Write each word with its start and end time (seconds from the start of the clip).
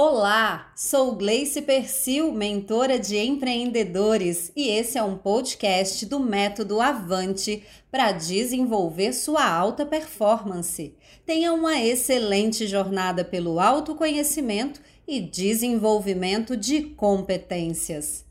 Olá, 0.00 0.70
sou 0.76 1.16
Gleice 1.16 1.60
Persil, 1.60 2.30
mentora 2.30 3.00
de 3.00 3.18
empreendedores, 3.18 4.52
e 4.54 4.68
esse 4.68 4.96
é 4.96 5.02
um 5.02 5.18
podcast 5.18 6.06
do 6.06 6.20
Método 6.20 6.80
Avante 6.80 7.66
para 7.90 8.12
desenvolver 8.12 9.12
sua 9.12 9.44
alta 9.44 9.84
performance. 9.84 10.96
Tenha 11.26 11.52
uma 11.52 11.80
excelente 11.80 12.64
jornada 12.68 13.24
pelo 13.24 13.58
autoconhecimento 13.58 14.80
e 15.04 15.20
desenvolvimento 15.20 16.56
de 16.56 16.80
competências. 16.90 18.24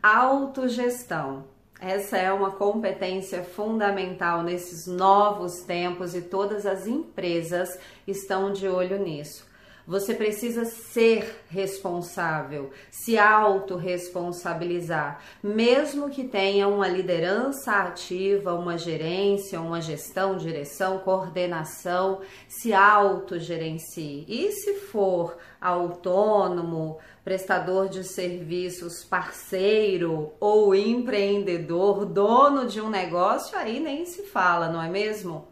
Autogestão. 0.00 1.46
Essa 1.80 2.16
é 2.16 2.30
uma 2.32 2.52
competência 2.52 3.42
fundamental 3.42 4.44
nesses 4.44 4.86
novos 4.86 5.62
tempos 5.62 6.14
e 6.14 6.22
todas 6.22 6.64
as 6.64 6.86
empresas 6.86 7.76
estão 8.06 8.52
de 8.52 8.68
olho 8.68 9.02
nisso. 9.02 9.49
Você 9.90 10.14
precisa 10.14 10.64
ser 10.64 11.42
responsável, 11.48 12.70
se 12.92 13.18
autorresponsabilizar, 13.18 15.20
mesmo 15.42 16.08
que 16.08 16.22
tenha 16.22 16.68
uma 16.68 16.86
liderança 16.86 17.72
ativa, 17.72 18.54
uma 18.54 18.78
gerência, 18.78 19.60
uma 19.60 19.80
gestão, 19.80 20.36
direção, 20.36 21.00
coordenação, 21.00 22.20
se 22.46 22.72
autogerencie. 22.72 24.24
E 24.28 24.52
se 24.52 24.74
for 24.74 25.36
autônomo, 25.60 26.98
prestador 27.24 27.88
de 27.88 28.04
serviços, 28.04 29.02
parceiro 29.02 30.32
ou 30.38 30.72
empreendedor, 30.72 32.06
dono 32.06 32.68
de 32.68 32.80
um 32.80 32.88
negócio, 32.88 33.58
aí 33.58 33.80
nem 33.80 34.06
se 34.06 34.22
fala, 34.22 34.68
não 34.68 34.80
é 34.80 34.88
mesmo? 34.88 35.49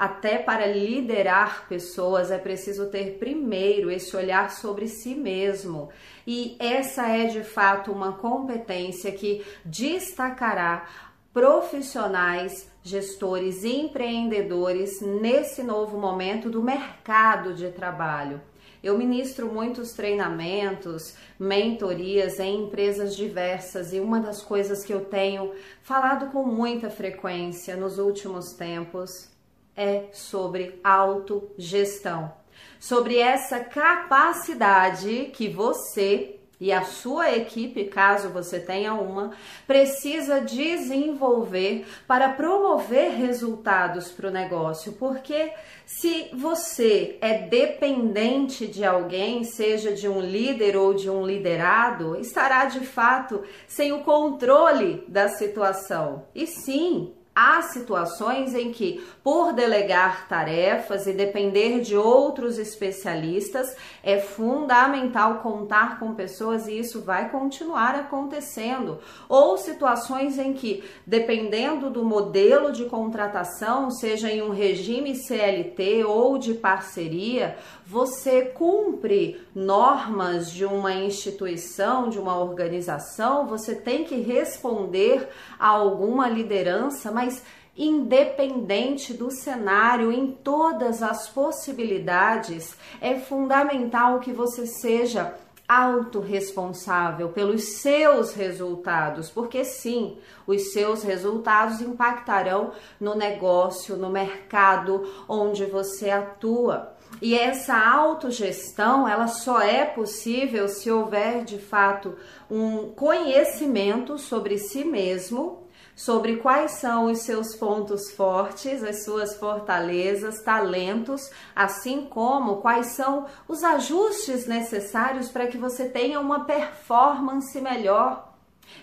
Até 0.00 0.38
para 0.38 0.64
liderar 0.64 1.68
pessoas 1.68 2.30
é 2.30 2.38
preciso 2.38 2.86
ter 2.86 3.18
primeiro 3.18 3.90
esse 3.90 4.16
olhar 4.16 4.50
sobre 4.50 4.88
si 4.88 5.14
mesmo. 5.14 5.90
E 6.26 6.56
essa 6.58 7.06
é 7.06 7.26
de 7.26 7.44
fato 7.44 7.92
uma 7.92 8.14
competência 8.14 9.12
que 9.12 9.44
destacará 9.62 10.88
profissionais, 11.34 12.66
gestores 12.82 13.62
e 13.62 13.76
empreendedores 13.76 15.02
nesse 15.02 15.62
novo 15.62 15.98
momento 15.98 16.48
do 16.48 16.62
mercado 16.62 17.52
de 17.52 17.70
trabalho. 17.70 18.40
Eu 18.82 18.96
ministro 18.96 19.52
muitos 19.52 19.92
treinamentos, 19.92 21.14
mentorias 21.38 22.40
em 22.40 22.64
empresas 22.64 23.14
diversas 23.14 23.92
e 23.92 24.00
uma 24.00 24.18
das 24.18 24.40
coisas 24.40 24.82
que 24.82 24.94
eu 24.94 25.04
tenho 25.04 25.52
falado 25.82 26.30
com 26.30 26.42
muita 26.42 26.88
frequência 26.88 27.76
nos 27.76 27.98
últimos 27.98 28.54
tempos 28.54 29.28
é 29.76 30.04
sobre 30.12 30.78
autogestão, 30.82 32.32
sobre 32.78 33.18
essa 33.18 33.60
capacidade 33.60 35.30
que 35.32 35.48
você 35.48 36.40
e 36.60 36.70
a 36.72 36.84
sua 36.84 37.34
equipe, 37.34 37.86
caso 37.86 38.28
você 38.28 38.60
tenha 38.60 38.92
uma, 38.92 39.30
precisa 39.66 40.42
desenvolver 40.42 41.86
para 42.06 42.28
promover 42.28 43.12
resultados 43.12 44.10
para 44.10 44.28
o 44.28 44.30
negócio. 44.30 44.92
Porque 44.92 45.52
se 45.86 46.28
você 46.34 47.16
é 47.22 47.38
dependente 47.48 48.66
de 48.66 48.84
alguém, 48.84 49.42
seja 49.42 49.92
de 49.92 50.06
um 50.06 50.20
líder 50.20 50.76
ou 50.76 50.92
de 50.92 51.08
um 51.08 51.24
liderado, 51.24 52.20
estará 52.20 52.66
de 52.66 52.80
fato 52.80 53.42
sem 53.66 53.94
o 53.94 54.00
controle 54.00 55.02
da 55.08 55.28
situação. 55.28 56.26
E 56.34 56.46
sim, 56.46 57.14
Há 57.42 57.62
situações 57.62 58.54
em 58.54 58.70
que, 58.70 59.02
por 59.24 59.54
delegar 59.54 60.28
tarefas 60.28 61.06
e 61.06 61.14
depender 61.14 61.80
de 61.80 61.96
outros 61.96 62.58
especialistas, 62.58 63.74
é 64.02 64.18
fundamental 64.18 65.36
contar 65.38 65.98
com 65.98 66.14
pessoas 66.14 66.68
e 66.68 66.78
isso 66.78 67.00
vai 67.00 67.30
continuar 67.30 67.94
acontecendo. 67.94 68.98
Ou 69.26 69.56
situações 69.56 70.38
em 70.38 70.52
que, 70.52 70.84
dependendo 71.06 71.88
do 71.88 72.04
modelo 72.04 72.72
de 72.72 72.84
contratação, 72.84 73.90
seja 73.90 74.30
em 74.30 74.42
um 74.42 74.50
regime 74.50 75.16
CLT 75.16 76.04
ou 76.04 76.36
de 76.36 76.52
parceria, 76.52 77.56
você 77.86 78.42
cumpre 78.42 79.40
normas 79.54 80.52
de 80.52 80.64
uma 80.64 80.92
instituição, 80.94 82.08
de 82.08 82.20
uma 82.20 82.38
organização, 82.38 83.46
você 83.46 83.74
tem 83.74 84.04
que 84.04 84.14
responder 84.20 85.28
a 85.58 85.68
alguma 85.68 86.28
liderança, 86.28 87.10
mas 87.10 87.29
independente 87.76 89.14
do 89.14 89.30
cenário, 89.30 90.12
em 90.12 90.32
todas 90.32 91.02
as 91.02 91.28
possibilidades, 91.28 92.76
é 93.00 93.16
fundamental 93.16 94.20
que 94.20 94.32
você 94.32 94.66
seja 94.66 95.34
autorresponsável 95.70 97.28
pelos 97.28 97.62
seus 97.80 98.34
resultados, 98.34 99.30
porque 99.30 99.64
sim, 99.64 100.18
os 100.44 100.72
seus 100.72 101.04
resultados 101.04 101.80
impactarão 101.80 102.72
no 102.98 103.14
negócio, 103.14 103.96
no 103.96 104.10
mercado 104.10 105.08
onde 105.28 105.64
você 105.64 106.10
atua. 106.10 106.96
E 107.22 107.38
essa 107.38 107.76
autogestão, 107.76 109.06
ela 109.06 109.28
só 109.28 109.60
é 109.60 109.84
possível 109.84 110.68
se 110.68 110.90
houver 110.90 111.44
de 111.44 111.58
fato 111.58 112.16
um 112.50 112.90
conhecimento 112.90 114.18
sobre 114.18 114.58
si 114.58 114.84
mesmo, 114.84 115.59
sobre 115.94 116.36
quais 116.36 116.72
são 116.72 117.10
os 117.10 117.18
seus 117.20 117.54
pontos 117.54 118.10
fortes, 118.12 118.82
as 118.82 119.04
suas 119.04 119.36
fortalezas, 119.36 120.42
talentos, 120.42 121.30
assim 121.54 122.06
como 122.06 122.56
quais 122.56 122.86
são 122.86 123.26
os 123.46 123.62
ajustes 123.62 124.46
necessários 124.46 125.28
para 125.28 125.46
que 125.46 125.58
você 125.58 125.88
tenha 125.88 126.20
uma 126.20 126.44
performance 126.44 127.60
melhor. 127.60 128.30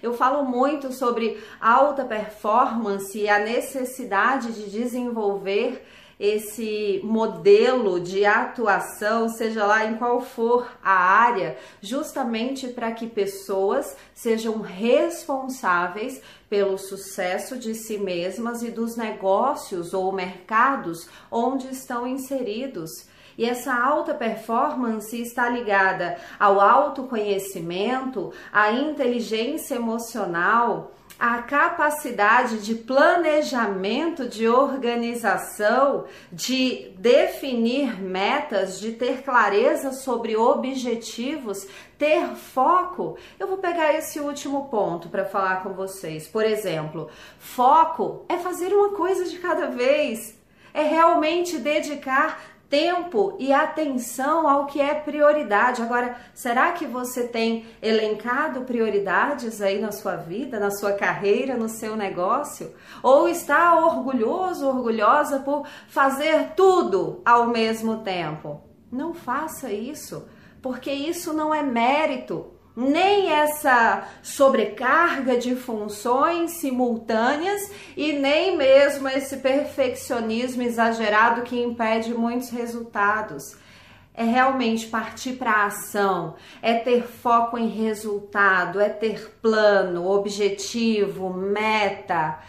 Eu 0.01 0.13
falo 0.13 0.43
muito 0.43 0.91
sobre 0.91 1.41
alta 1.59 2.05
performance 2.05 3.17
e 3.17 3.29
a 3.29 3.39
necessidade 3.39 4.51
de 4.53 4.69
desenvolver 4.69 5.85
esse 6.19 6.99
modelo 7.03 7.99
de 7.99 8.25
atuação, 8.25 9.29
seja 9.29 9.65
lá 9.65 9.85
em 9.85 9.97
qual 9.97 10.19
for 10.19 10.67
a 10.83 10.93
área, 10.93 11.57
justamente 11.79 12.67
para 12.69 12.91
que 12.91 13.07
pessoas 13.07 13.95
sejam 14.13 14.61
responsáveis 14.61 16.21
pelo 16.49 16.77
sucesso 16.77 17.57
de 17.57 17.75
si 17.75 17.97
mesmas 17.97 18.63
e 18.63 18.71
dos 18.71 18.95
negócios 18.95 19.93
ou 19.93 20.11
mercados 20.11 21.07
onde 21.29 21.67
estão 21.67 22.07
inseridos. 22.07 22.89
E 23.37 23.45
essa 23.45 23.71
alta 23.71 24.15
performance 24.15 25.15
está 25.21 25.47
ligada 25.47 26.17
ao 26.39 26.59
autoconhecimento, 26.59 28.33
à 28.51 28.71
inteligência 28.71 29.75
emocional, 29.75 30.91
a 31.19 31.41
capacidade 31.41 32.59
de 32.59 32.75
planejamento, 32.75 34.27
de 34.27 34.47
organização, 34.47 36.05
de 36.31 36.91
definir 36.97 37.99
metas, 37.99 38.79
de 38.79 38.91
ter 38.91 39.23
clareza 39.23 39.91
sobre 39.93 40.35
objetivos, 40.35 41.67
ter 41.97 42.27
foco. 42.35 43.17
Eu 43.39 43.47
vou 43.47 43.57
pegar 43.57 43.93
esse 43.95 44.19
último 44.19 44.69
ponto 44.69 45.09
para 45.09 45.25
falar 45.25 45.63
com 45.63 45.73
vocês. 45.73 46.27
Por 46.27 46.45
exemplo, 46.45 47.09
foco 47.39 48.23
é 48.29 48.37
fazer 48.37 48.73
uma 48.73 48.89
coisa 48.89 49.25
de 49.25 49.39
cada 49.39 49.67
vez. 49.67 50.37
É 50.73 50.83
realmente 50.83 51.57
dedicar 51.57 52.39
tempo 52.69 53.35
e 53.39 53.53
atenção 53.53 54.47
ao 54.47 54.65
que 54.65 54.81
é 54.81 54.93
prioridade. 54.93 55.81
Agora, 55.81 56.17
será 56.33 56.71
que 56.71 56.85
você 56.85 57.27
tem 57.27 57.65
elencado 57.81 58.61
prioridades 58.61 59.61
aí 59.61 59.79
na 59.79 59.91
sua 59.91 60.15
vida, 60.15 60.59
na 60.59 60.71
sua 60.71 60.93
carreira, 60.93 61.55
no 61.55 61.69
seu 61.69 61.95
negócio? 61.95 62.73
Ou 63.01 63.29
está 63.29 63.79
orgulhoso, 63.79 64.67
orgulhosa 64.67 65.39
por 65.39 65.67
fazer 65.87 66.53
tudo 66.55 67.21
ao 67.25 67.47
mesmo 67.47 68.03
tempo? 68.03 68.61
Não 68.91 69.13
faça 69.13 69.71
isso, 69.71 70.27
porque 70.61 70.91
isso 70.91 71.33
não 71.33 71.53
é 71.53 71.63
mérito 71.63 72.56
nem 72.77 73.31
essa 73.31 74.07
sobrecarga 74.21 75.35
de 75.35 75.55
funções 75.55 76.51
simultâneas 76.59 77.71
e 77.95 78.13
nem 78.13 78.55
mesmo 78.55 79.09
esse 79.09 79.37
perfeccionismo 79.37 80.61
exagerado 80.61 81.41
que 81.41 81.59
impede 81.59 82.13
muitos 82.13 82.51
resultados. 82.51 83.57
É 84.13 84.23
realmente 84.23 84.85
partir 84.87 85.33
para 85.33 85.51
a 85.51 85.65
ação, 85.65 86.35
é 86.61 86.75
ter 86.75 87.01
foco 87.03 87.57
em 87.57 87.67
resultado, 87.67 88.79
é 88.79 88.89
ter 88.89 89.35
plano, 89.41 90.07
objetivo, 90.07 91.33
meta, 91.33 92.39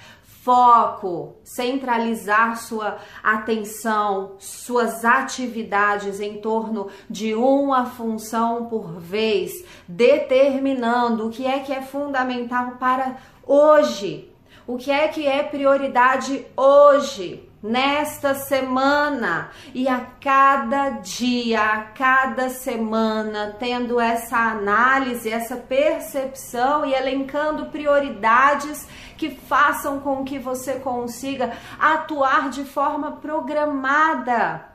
foco, 0.48 1.36
centralizar 1.44 2.56
sua 2.56 2.96
atenção, 3.22 4.36
suas 4.38 5.04
atividades 5.04 6.20
em 6.20 6.38
torno 6.40 6.88
de 7.10 7.34
uma 7.34 7.84
função 7.84 8.64
por 8.64 8.98
vez, 8.98 9.62
determinando 9.86 11.26
o 11.26 11.30
que 11.30 11.46
é 11.46 11.58
que 11.58 11.70
é 11.70 11.82
fundamental 11.82 12.76
para 12.80 13.18
hoje, 13.46 14.32
o 14.66 14.78
que 14.78 14.90
é 14.90 15.06
que 15.08 15.26
é 15.26 15.42
prioridade 15.42 16.46
hoje. 16.56 17.46
Nesta 17.62 18.34
semana. 18.34 19.50
E 19.75 19.88
a 19.88 20.00
cada 20.20 20.90
dia, 20.90 21.62
a 21.62 21.82
cada 21.82 22.49
semana, 22.49 23.56
tendo 23.58 24.00
essa 24.00 24.37
análise, 24.37 25.31
essa 25.31 25.56
percepção 25.56 26.84
e 26.84 26.94
elencando 26.94 27.66
prioridades 27.66 28.87
que 29.16 29.31
façam 29.31 30.00
com 30.00 30.25
que 30.25 30.38
você 30.38 30.75
consiga 30.75 31.52
atuar 31.78 32.50
de 32.50 32.64
forma 32.64 33.12
programada 33.12 34.68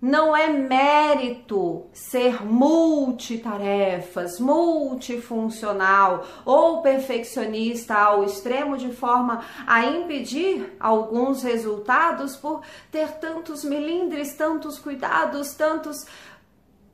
não 0.00 0.36
é 0.36 0.48
mérito 0.48 1.86
ser 1.92 2.44
multitarefas, 2.44 4.38
multifuncional 4.38 6.24
ou 6.44 6.80
perfeccionista 6.82 7.94
ao 7.94 8.22
extremo 8.22 8.78
de 8.78 8.92
forma 8.92 9.44
a 9.66 9.84
impedir 9.86 10.76
alguns 10.78 11.42
resultados 11.42 12.36
por 12.36 12.62
ter 12.92 13.18
tantos 13.18 13.64
melindres, 13.64 14.34
tantos 14.34 14.78
cuidados, 14.78 15.54
tantos 15.54 16.06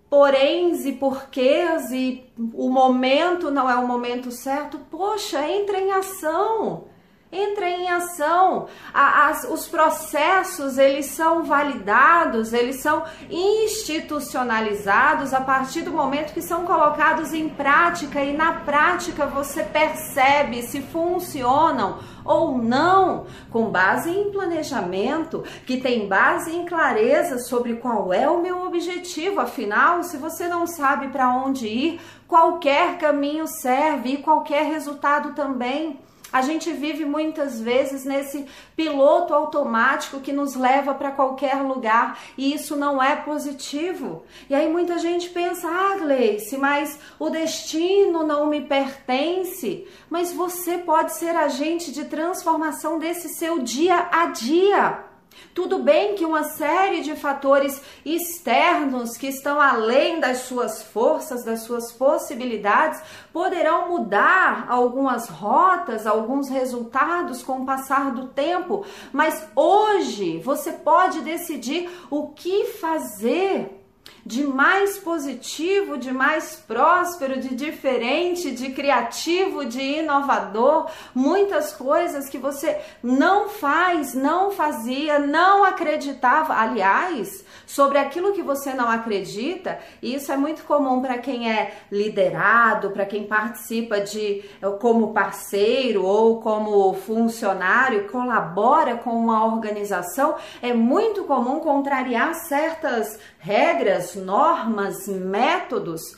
poréns 0.08 0.86
e 0.86 0.92
porquês 0.92 1.90
e 1.90 2.24
o 2.54 2.70
momento 2.70 3.50
não 3.50 3.68
é 3.68 3.74
o 3.76 3.86
momento 3.86 4.30
certo. 4.30 4.78
Poxa, 4.90 5.46
entra 5.46 5.78
em 5.78 5.92
ação 5.92 6.93
entra 7.34 7.68
em 7.68 7.90
ação. 7.90 8.68
As, 8.92 9.42
os 9.44 9.66
processos 9.66 10.78
eles 10.78 11.06
são 11.06 11.42
validados, 11.44 12.52
eles 12.52 12.80
são 12.80 13.02
institucionalizados 13.28 15.34
a 15.34 15.40
partir 15.40 15.82
do 15.82 15.90
momento 15.90 16.32
que 16.32 16.42
são 16.42 16.64
colocados 16.64 17.32
em 17.32 17.48
prática 17.48 18.22
e 18.22 18.36
na 18.36 18.60
prática 18.60 19.26
você 19.26 19.64
percebe 19.64 20.62
se 20.62 20.80
funcionam 20.80 21.98
ou 22.24 22.56
não, 22.56 23.26
com 23.50 23.70
base 23.70 24.10
em 24.10 24.30
planejamento, 24.30 25.44
que 25.66 25.76
tem 25.76 26.08
base 26.08 26.54
em 26.54 26.64
clareza 26.64 27.38
sobre 27.38 27.76
qual 27.76 28.12
é 28.12 28.28
o 28.28 28.40
meu 28.40 28.64
objetivo. 28.64 29.40
Afinal, 29.40 30.02
se 30.02 30.16
você 30.16 30.48
não 30.48 30.66
sabe 30.66 31.08
para 31.08 31.28
onde 31.28 31.66
ir, 31.66 32.00
qualquer 32.26 32.98
caminho 32.98 33.46
serve 33.46 34.14
e 34.14 34.22
qualquer 34.22 34.64
resultado 34.64 35.34
também. 35.34 36.00
A 36.34 36.42
gente 36.42 36.72
vive 36.72 37.04
muitas 37.04 37.60
vezes 37.60 38.04
nesse 38.04 38.44
piloto 38.74 39.32
automático 39.32 40.18
que 40.18 40.32
nos 40.32 40.56
leva 40.56 40.92
para 40.92 41.12
qualquer 41.12 41.62
lugar 41.62 42.18
e 42.36 42.52
isso 42.52 42.74
não 42.74 43.00
é 43.00 43.14
positivo. 43.14 44.24
E 44.50 44.54
aí 44.54 44.68
muita 44.68 44.98
gente 44.98 45.30
pensa: 45.30 45.68
ah, 45.68 45.96
Gleice, 45.96 46.58
mas 46.58 46.98
o 47.20 47.30
destino 47.30 48.24
não 48.24 48.48
me 48.48 48.62
pertence. 48.62 49.86
Mas 50.10 50.32
você 50.32 50.76
pode 50.76 51.14
ser 51.14 51.36
agente 51.36 51.92
de 51.92 52.06
transformação 52.06 52.98
desse 52.98 53.28
seu 53.28 53.60
dia 53.60 54.08
a 54.10 54.26
dia. 54.26 55.13
Tudo 55.54 55.78
bem 55.78 56.14
que 56.14 56.24
uma 56.24 56.44
série 56.44 57.00
de 57.02 57.14
fatores 57.14 57.80
externos 58.04 59.16
que 59.16 59.28
estão 59.28 59.60
além 59.60 60.18
das 60.18 60.38
suas 60.38 60.82
forças, 60.82 61.44
das 61.44 61.62
suas 61.62 61.92
possibilidades, 61.92 63.00
poderão 63.32 63.88
mudar 63.88 64.66
algumas 64.68 65.28
rotas, 65.28 66.06
alguns 66.06 66.48
resultados 66.48 67.42
com 67.42 67.62
o 67.62 67.66
passar 67.66 68.12
do 68.12 68.26
tempo, 68.28 68.84
mas 69.12 69.46
hoje 69.54 70.38
você 70.40 70.72
pode 70.72 71.20
decidir 71.20 71.88
o 72.10 72.28
que 72.28 72.64
fazer 72.64 73.83
de 74.24 74.44
mais 74.44 74.98
positivo, 74.98 75.98
de 75.98 76.10
mais 76.12 76.56
próspero, 76.56 77.38
de 77.40 77.54
diferente, 77.54 78.50
de 78.50 78.70
criativo, 78.70 79.64
de 79.64 79.80
inovador, 79.80 80.90
muitas 81.14 81.72
coisas 81.72 82.28
que 82.28 82.38
você 82.38 82.80
não 83.02 83.48
faz, 83.48 84.14
não 84.14 84.50
fazia, 84.50 85.18
não 85.18 85.64
acreditava. 85.64 86.54
Aliás, 86.54 87.44
sobre 87.66 87.98
aquilo 87.98 88.32
que 88.32 88.42
você 88.42 88.72
não 88.72 88.88
acredita, 88.88 89.78
e 90.00 90.14
isso 90.14 90.32
é 90.32 90.36
muito 90.36 90.64
comum 90.64 91.02
para 91.02 91.18
quem 91.18 91.50
é 91.50 91.74
liderado, 91.90 92.90
para 92.90 93.04
quem 93.04 93.24
participa 93.24 94.00
de 94.00 94.42
como 94.80 95.12
parceiro 95.12 96.04
ou 96.04 96.40
como 96.40 96.94
funcionário, 96.94 98.08
colabora 98.08 98.96
com 98.96 99.10
uma 99.10 99.44
organização, 99.44 100.36
é 100.62 100.72
muito 100.72 101.24
comum 101.24 101.60
contrariar 101.60 102.34
certas 102.34 103.18
regras, 103.38 104.13
normas, 104.14 105.06
métodos 105.08 106.16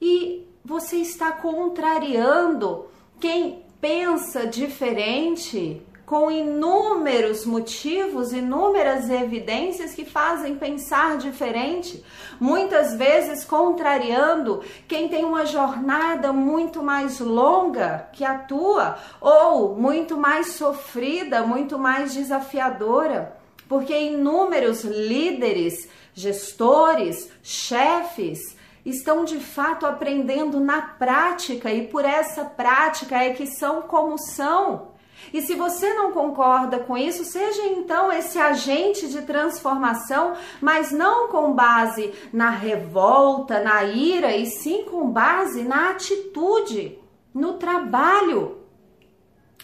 e 0.00 0.46
você 0.64 0.96
está 0.96 1.32
contrariando 1.32 2.86
quem 3.20 3.64
pensa 3.80 4.46
diferente 4.46 5.82
com 6.04 6.30
inúmeros 6.30 7.46
motivos, 7.46 8.32
inúmeras 8.32 9.08
evidências 9.08 9.94
que 9.94 10.04
fazem 10.04 10.56
pensar 10.56 11.16
diferente, 11.16 12.04
muitas 12.38 12.94
vezes 12.94 13.44
contrariando 13.44 14.62
quem 14.86 15.08
tem 15.08 15.24
uma 15.24 15.46
jornada 15.46 16.32
muito 16.32 16.82
mais 16.82 17.18
longa 17.18 18.08
que 18.12 18.24
a 18.24 18.36
tua, 18.36 18.98
ou 19.20 19.74
muito 19.74 20.16
mais 20.18 20.48
sofrida, 20.48 21.46
muito 21.46 21.78
mais 21.78 22.12
desafiadora, 22.12 23.36
porque 23.66 23.98
inúmeros 23.98 24.84
líderes 24.84 25.88
gestores, 26.14 27.30
chefes, 27.42 28.56
estão 28.84 29.24
de 29.24 29.38
fato 29.38 29.86
aprendendo 29.86 30.58
na 30.60 30.82
prática 30.82 31.70
e 31.72 31.86
por 31.86 32.04
essa 32.04 32.44
prática 32.44 33.16
é 33.16 33.30
que 33.30 33.46
são 33.46 33.82
como 33.82 34.18
são. 34.18 34.92
E 35.32 35.40
se 35.42 35.54
você 35.54 35.94
não 35.94 36.12
concorda 36.12 36.80
com 36.80 36.96
isso, 36.96 37.24
seja 37.24 37.64
então 37.66 38.10
esse 38.10 38.38
agente 38.38 39.08
de 39.08 39.22
transformação, 39.22 40.34
mas 40.60 40.90
não 40.90 41.28
com 41.28 41.52
base 41.52 42.12
na 42.32 42.50
revolta, 42.50 43.60
na 43.60 43.84
ira, 43.84 44.36
e 44.36 44.46
sim 44.46 44.84
com 44.84 45.10
base 45.10 45.62
na 45.62 45.90
atitude, 45.90 46.98
no 47.32 47.54
trabalho, 47.54 48.58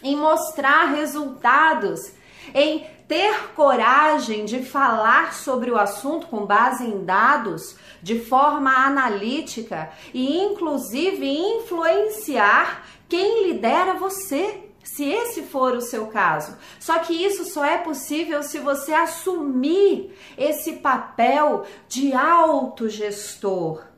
em 0.01 0.15
mostrar 0.15 0.85
resultados, 0.85 2.13
em 2.53 2.87
ter 3.09 3.53
coragem 3.55 4.45
de 4.45 4.63
falar 4.63 5.33
sobre 5.33 5.71
o 5.71 5.77
assunto 5.79 6.27
com 6.27 6.45
base 6.45 6.85
em 6.85 7.03
dados, 7.03 7.75
de 8.03 8.19
forma 8.19 8.71
analítica 8.71 9.89
e, 10.13 10.37
inclusive, 10.37 11.27
influenciar 11.27 12.85
quem 13.09 13.47
lidera 13.47 13.95
você. 13.95 14.65
Se 14.81 15.03
esse 15.03 15.43
for 15.43 15.75
o 15.75 15.81
seu 15.81 16.07
caso. 16.07 16.57
Só 16.79 16.97
que 16.99 17.13
isso 17.13 17.45
só 17.45 17.63
é 17.63 17.77
possível 17.77 18.41
se 18.41 18.59
você 18.59 18.93
assumir 18.93 20.17
esse 20.37 20.73
papel 20.77 21.65
de 21.87 22.13
autogestor 22.13 23.88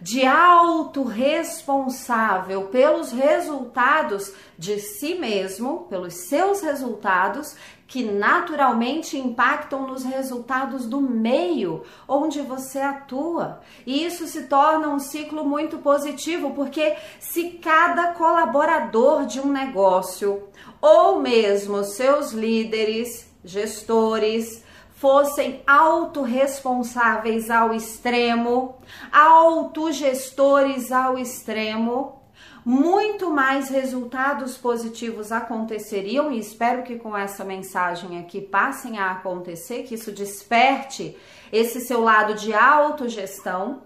de 0.00 0.26
autorresponsável 0.26 2.68
pelos 2.68 3.12
resultados 3.12 4.32
de 4.56 4.78
si 4.78 5.14
mesmo, 5.14 5.86
pelos 5.88 6.14
seus 6.14 6.60
resultados, 6.60 7.56
que 7.86 8.02
naturalmente 8.02 9.16
impactam 9.16 9.86
nos 9.86 10.02
resultados 10.04 10.84
do 10.84 11.00
meio 11.00 11.84
onde 12.06 12.42
você 12.42 12.80
atua. 12.80 13.60
E 13.86 14.04
isso 14.04 14.26
se 14.26 14.42
torna 14.42 14.88
um 14.88 14.98
ciclo 14.98 15.42
muito 15.44 15.78
positivo, 15.78 16.50
porque 16.50 16.96
se 17.18 17.52
cada 17.62 18.12
colaborador 18.12 19.24
de 19.24 19.40
um 19.40 19.50
negócio, 19.50 20.42
ou 20.82 21.18
mesmo 21.20 21.82
seus 21.82 22.32
líderes, 22.32 23.26
gestores, 23.42 24.62
fossem 24.98 25.62
autorresponsáveis 25.64 27.50
ao 27.50 27.72
extremo, 27.72 28.78
autogestores 29.12 30.90
ao 30.90 31.16
extremo, 31.16 32.20
muito 32.64 33.30
mais 33.30 33.68
resultados 33.68 34.58
positivos 34.58 35.30
aconteceriam 35.30 36.32
e 36.32 36.40
espero 36.40 36.82
que 36.82 36.96
com 36.96 37.16
essa 37.16 37.44
mensagem 37.44 38.18
aqui 38.18 38.40
passem 38.40 38.98
a 38.98 39.12
acontecer, 39.12 39.84
que 39.84 39.94
isso 39.94 40.10
desperte 40.10 41.16
esse 41.52 41.80
seu 41.80 42.02
lado 42.02 42.34
de 42.34 42.52
autogestão. 42.52 43.84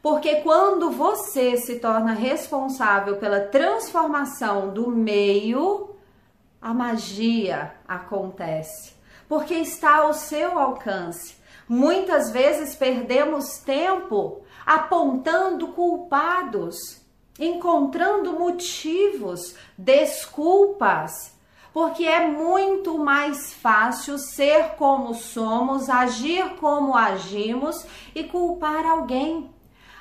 Porque 0.00 0.36
quando 0.36 0.90
você 0.90 1.58
se 1.58 1.78
torna 1.78 2.14
responsável 2.14 3.16
pela 3.16 3.40
transformação 3.40 4.72
do 4.72 4.90
meio, 4.90 5.90
a 6.60 6.72
magia 6.72 7.74
acontece 7.86 8.97
porque 9.28 9.54
está 9.54 9.96
ao 9.96 10.14
seu 10.14 10.58
alcance. 10.58 11.36
Muitas 11.68 12.30
vezes 12.30 12.74
perdemos 12.74 13.58
tempo 13.58 14.42
apontando 14.64 15.68
culpados, 15.68 17.02
encontrando 17.38 18.32
motivos, 18.32 19.54
desculpas, 19.76 21.36
porque 21.72 22.04
é 22.04 22.26
muito 22.26 22.98
mais 22.98 23.52
fácil 23.52 24.18
ser 24.18 24.70
como 24.76 25.14
somos, 25.14 25.88
agir 25.88 26.56
como 26.56 26.96
agimos 26.96 27.86
e 28.14 28.24
culpar 28.24 28.84
alguém. 28.86 29.50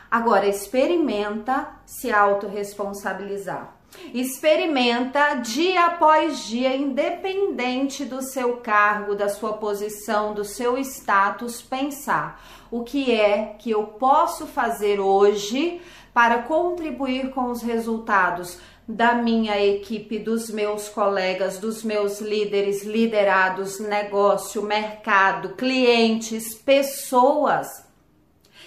Agora 0.10 0.48
experimenta 0.48 1.68
se 1.86 2.12
autorresponsabilizar. 2.12 3.77
Experimenta 4.14 5.36
dia 5.36 5.86
após 5.86 6.46
dia, 6.46 6.76
independente 6.76 8.06
do 8.06 8.22
seu 8.22 8.58
cargo, 8.58 9.16
da 9.16 9.30
sua 9.30 9.54
posição, 9.54 10.34
do 10.34 10.46
seu 10.46 10.78
status, 10.78 11.62
pensar 11.62 12.42
o 12.72 12.84
que 12.84 13.14
é 13.14 13.56
que 13.60 13.72
eu 13.72 13.84
posso 13.84 14.46
fazer 14.46 15.00
hoje 15.00 15.82
para 16.14 16.44
contribuir 16.44 17.32
com 17.32 17.52
os 17.52 17.62
resultados 17.62 18.60
da 18.88 19.14
minha 19.16 19.60
equipe, 19.62 20.18
dos 20.18 20.50
meus 20.50 20.88
colegas, 20.88 21.58
dos 21.58 21.84
meus 21.84 22.22
líderes, 22.22 22.84
liderados, 22.84 23.80
negócio, 23.80 24.64
mercado, 24.64 25.50
clientes, 25.50 26.56
pessoas. 26.56 27.87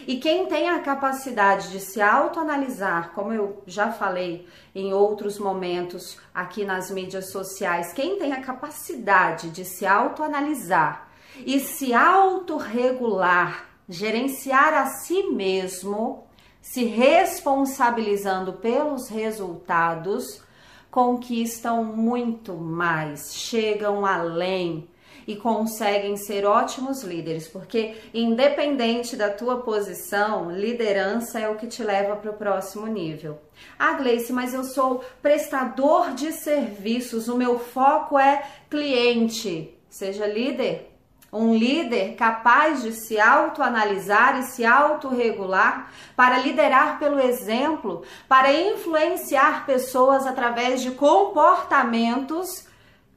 E 0.07 0.16
quem 0.16 0.47
tem 0.47 0.69
a 0.69 0.80
capacidade 0.80 1.71
de 1.71 1.80
se 1.80 2.00
autoanalisar, 2.00 3.12
como 3.12 3.33
eu 3.33 3.62
já 3.66 3.92
falei 3.92 4.47
em 4.75 4.92
outros 4.92 5.38
momentos 5.38 6.19
aqui 6.35 6.64
nas 6.64 6.90
mídias 6.90 7.30
sociais, 7.30 7.92
quem 7.92 8.19
tem 8.19 8.33
a 8.33 8.40
capacidade 8.40 9.50
de 9.50 9.64
se 9.64 9.87
autoanalisar 9.87 11.09
e 11.47 11.61
se 11.61 11.92
autorregular, 11.95 13.69
gerenciar 13.88 14.75
a 14.75 14.87
si 14.87 15.25
mesmo, 15.25 16.25
se 16.61 16.85
responsabilizando 16.85 18.54
pelos 18.54 19.09
resultados, 19.09 20.42
conquistam 20.90 21.85
muito 21.85 22.54
mais, 22.54 23.35
chegam 23.35 24.04
além 24.04 24.89
e 25.26 25.36
conseguem 25.36 26.16
ser 26.16 26.44
ótimos 26.44 27.02
líderes, 27.02 27.48
porque 27.48 27.96
independente 28.12 29.16
da 29.16 29.30
tua 29.30 29.58
posição, 29.58 30.50
liderança 30.50 31.38
é 31.38 31.48
o 31.48 31.56
que 31.56 31.66
te 31.66 31.82
leva 31.82 32.16
para 32.16 32.30
o 32.30 32.34
próximo 32.36 32.86
nível. 32.86 33.38
Ah, 33.78 33.94
Gleice, 33.94 34.32
mas 34.32 34.54
eu 34.54 34.64
sou 34.64 35.04
prestador 35.20 36.12
de 36.14 36.32
serviços, 36.32 37.28
o 37.28 37.36
meu 37.36 37.58
foco 37.58 38.18
é 38.18 38.42
cliente. 38.68 39.74
Seja 39.88 40.26
líder, 40.26 40.90
um 41.32 41.54
líder 41.54 42.14
capaz 42.16 42.82
de 42.82 42.92
se 42.92 43.20
autoanalisar 43.20 44.40
e 44.40 44.42
se 44.44 44.64
autorregular 44.64 45.90
para 46.16 46.38
liderar 46.38 46.98
pelo 46.98 47.20
exemplo, 47.20 48.02
para 48.28 48.52
influenciar 48.52 49.64
pessoas 49.64 50.26
através 50.26 50.82
de 50.82 50.90
comportamentos 50.92 52.68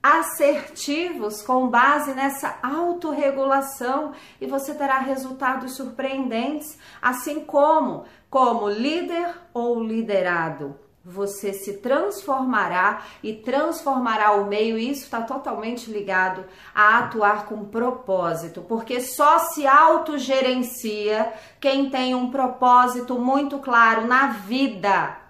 assertivos 0.04 1.42
com 1.42 1.70
base 1.70 2.14
nessa 2.14 2.60
autorregulação 2.62 4.12
e 4.40 4.46
você 4.46 4.76
terá 4.76 5.00
resultados 5.00 5.78
surpreendentes, 5.78 6.78
assim 7.02 7.40
como 7.46 8.04
como 8.30 8.68
líder 8.68 9.34
ou 9.54 9.82
liderado 9.82 10.84
você 11.06 11.52
se 11.52 11.80
transformará 11.80 13.02
e 13.22 13.34
transformará 13.34 14.32
o 14.34 14.46
meio, 14.46 14.78
e 14.78 14.90
isso 14.90 15.04
está 15.04 15.22
totalmente 15.22 15.92
ligado 15.92 16.46
a 16.74 17.00
atuar 17.00 17.46
com 17.46 17.66
propósito, 17.66 18.62
porque 18.62 19.02
só 19.02 19.40
se 19.40 19.68
autogerencia 19.68 21.34
quem 21.60 21.90
tem 21.90 22.16
um 22.16 22.32
propósito 22.32 23.20
muito 23.20 23.60
claro 23.60 24.08
na 24.08 24.28
vida. 24.28 25.23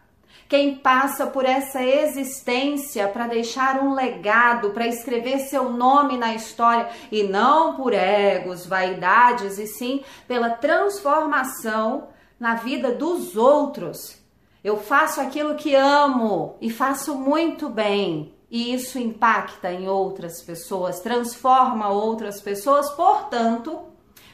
Quem 0.53 0.75
passa 0.75 1.25
por 1.25 1.45
essa 1.45 1.81
existência 1.81 3.07
para 3.07 3.25
deixar 3.25 3.81
um 3.81 3.95
legado, 3.95 4.69
para 4.69 4.85
escrever 4.85 5.39
seu 5.39 5.67
nome 5.71 6.15
na 6.15 6.35
história 6.35 6.89
e 7.11 7.23
não 7.23 7.75
por 7.75 7.91
egos, 7.91 8.63
vaidades, 8.63 9.57
e 9.57 9.65
sim 9.65 10.03
pela 10.27 10.51
transformação 10.51 12.09
na 12.39 12.53
vida 12.53 12.91
dos 12.91 13.35
outros 13.35 14.21
eu 14.63 14.77
faço 14.77 15.19
aquilo 15.19 15.55
que 15.55 15.73
amo 15.73 16.55
e 16.61 16.69
faço 16.69 17.15
muito 17.15 17.67
bem. 17.67 18.31
E 18.47 18.75
isso 18.75 18.99
impacta 18.99 19.71
em 19.73 19.87
outras 19.87 20.39
pessoas, 20.43 20.99
transforma 20.99 21.89
outras 21.89 22.39
pessoas, 22.39 22.91
portanto, 22.91 23.79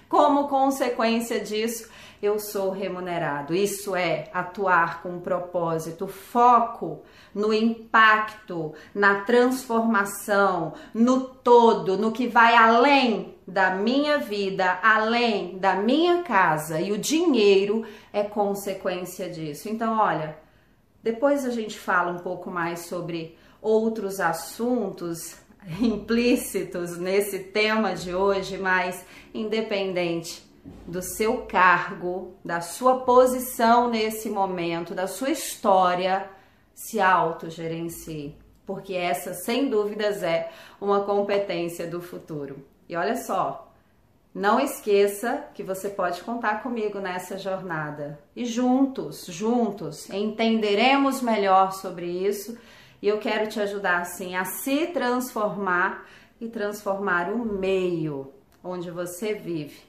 como 0.09 0.49
consequência 0.49 1.39
disso, 1.39 1.87
eu 2.21 2.39
sou 2.39 2.71
remunerado. 2.71 3.55
Isso 3.55 3.95
é 3.95 4.29
atuar 4.33 5.01
com 5.01 5.19
propósito, 5.19 6.07
foco 6.07 7.01
no 7.33 7.53
impacto, 7.53 8.73
na 8.93 9.21
transformação, 9.21 10.73
no 10.93 11.21
todo, 11.21 11.97
no 11.97 12.11
que 12.11 12.27
vai 12.27 12.55
além 12.55 13.35
da 13.47 13.71
minha 13.75 14.17
vida, 14.19 14.79
além 14.83 15.57
da 15.57 15.75
minha 15.75 16.23
casa 16.23 16.79
e 16.79 16.91
o 16.91 16.97
dinheiro 16.97 17.85
é 18.11 18.23
consequência 18.23 19.29
disso. 19.29 19.69
Então, 19.69 19.97
olha, 19.97 20.37
depois 21.01 21.45
a 21.45 21.49
gente 21.49 21.79
fala 21.79 22.11
um 22.11 22.19
pouco 22.19 22.51
mais 22.51 22.87
sobre 22.87 23.37
outros 23.61 24.19
assuntos 24.19 25.37
implícitos 25.81 26.97
nesse 26.97 27.39
tema 27.39 27.93
de 27.93 28.13
hoje, 28.13 28.57
mas 28.57 29.05
independente 29.33 30.48
do 30.87 31.01
seu 31.01 31.43
cargo, 31.45 32.33
da 32.43 32.61
sua 32.61 33.01
posição 33.01 33.89
nesse 33.89 34.29
momento, 34.29 34.95
da 34.95 35.07
sua 35.07 35.29
história, 35.29 36.29
se 36.73 36.99
autogerencie, 36.99 38.35
porque 38.65 38.93
essa, 38.93 39.33
sem 39.33 39.69
dúvidas, 39.69 40.23
é 40.23 40.51
uma 40.79 41.03
competência 41.03 41.87
do 41.87 42.01
futuro. 42.01 42.65
E 42.87 42.95
olha 42.95 43.15
só, 43.17 43.69
não 44.33 44.59
esqueça 44.59 45.47
que 45.53 45.63
você 45.63 45.89
pode 45.89 46.21
contar 46.21 46.61
comigo 46.61 46.99
nessa 46.99 47.37
jornada. 47.37 48.19
E 48.35 48.45
juntos, 48.45 49.25
juntos, 49.25 50.09
entenderemos 50.09 51.21
melhor 51.21 51.73
sobre 51.73 52.05
isso. 52.05 52.57
E 53.01 53.07
eu 53.07 53.17
quero 53.17 53.49
te 53.49 53.59
ajudar, 53.59 54.01
assim, 54.01 54.35
a 54.35 54.45
se 54.45 54.87
transformar 54.87 56.05
e 56.39 56.47
transformar 56.47 57.31
o 57.31 57.43
meio 57.43 58.31
onde 58.63 58.91
você 58.91 59.33
vive. 59.33 59.88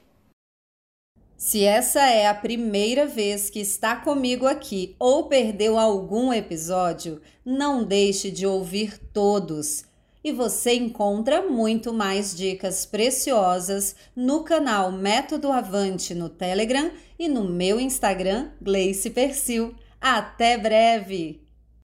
Se 1.43 1.63
essa 1.63 2.01
é 2.01 2.27
a 2.27 2.35
primeira 2.35 3.07
vez 3.07 3.49
que 3.49 3.59
está 3.59 3.95
comigo 3.95 4.45
aqui 4.45 4.95
ou 4.99 5.23
perdeu 5.23 5.79
algum 5.79 6.31
episódio, 6.31 7.19
não 7.43 7.83
deixe 7.83 8.29
de 8.29 8.45
ouvir 8.45 8.99
todos. 9.11 9.83
E 10.23 10.31
você 10.31 10.75
encontra 10.75 11.41
muito 11.41 11.91
mais 11.91 12.35
dicas 12.37 12.85
preciosas 12.85 13.95
no 14.15 14.43
canal 14.43 14.91
Método 14.91 15.51
Avante 15.51 16.13
no 16.13 16.29
Telegram 16.29 16.91
e 17.17 17.27
no 17.27 17.43
meu 17.43 17.79
Instagram, 17.79 18.51
Gleice 18.61 19.09
Persil. 19.09 19.73
Até 19.99 20.59
breve! 20.59 21.40